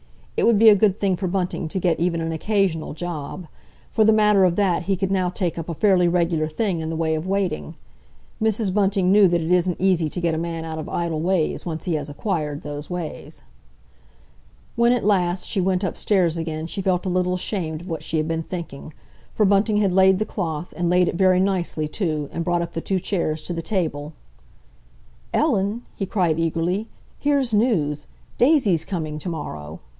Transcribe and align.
It 0.35 0.45
would 0.45 0.57
be 0.57 0.69
a 0.69 0.75
good 0.75 0.99
thing 0.99 1.15
for 1.15 1.27
Bunting 1.27 1.67
to 1.67 1.77
get 1.79 1.99
even 1.99 2.19
an 2.21 2.31
occasional 2.31 2.95
job—for 2.95 4.03
the 4.03 4.11
matter 4.11 4.43
of 4.43 4.55
that 4.55 4.81
he 4.85 4.95
could 4.97 5.11
now 5.11 5.29
take 5.29 5.59
up 5.59 5.69
a 5.69 5.75
fairly 5.75 6.07
regular 6.07 6.47
thing 6.47 6.81
in 6.81 6.89
the 6.89 6.95
way 6.95 7.13
of 7.13 7.27
waiting. 7.27 7.75
Mrs. 8.41 8.73
Bunting 8.73 9.11
knew 9.11 9.27
that 9.27 9.39
it 9.39 9.51
isn't 9.51 9.79
easy 9.79 10.09
to 10.09 10.19
get 10.19 10.33
a 10.33 10.39
man 10.39 10.65
out 10.65 10.79
of 10.79 10.89
idle 10.89 11.21
ways 11.21 11.63
once 11.67 11.83
he 11.83 11.93
has 11.93 12.09
acquired 12.09 12.61
those 12.61 12.89
ways. 12.89 13.43
When, 14.75 14.91
at 14.91 15.05
last, 15.05 15.47
she 15.47 15.61
went 15.61 15.83
upstairs 15.83 16.35
again 16.39 16.65
she 16.65 16.81
felt 16.81 17.05
a 17.05 17.09
little 17.09 17.35
ashamed 17.35 17.81
of 17.81 17.87
what 17.87 18.01
she 18.01 18.17
had 18.17 18.27
been 18.27 18.41
thinking, 18.41 18.95
for 19.35 19.45
Bunting 19.45 19.77
had 19.77 19.91
laid 19.91 20.17
the 20.17 20.25
cloth, 20.25 20.73
and 20.75 20.89
laid 20.89 21.07
it 21.09 21.13
very 21.15 21.39
nicely, 21.39 21.87
too, 21.87 22.27
and 22.33 22.43
brought 22.43 22.63
up 22.63 22.73
the 22.73 22.81
two 22.81 22.97
chairs 22.97 23.43
to 23.43 23.53
the 23.53 23.61
table. 23.61 24.13
"Ellen?" 25.35 25.83
he 25.95 26.07
cried 26.07 26.39
eagerly, 26.39 26.87
"here's 27.19 27.53
news! 27.53 28.07
Daisy's 28.39 28.83
coming 28.83 29.19
to 29.19 29.29
morrow! 29.29 29.79